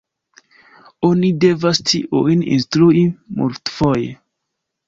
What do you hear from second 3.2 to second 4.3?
multfoje.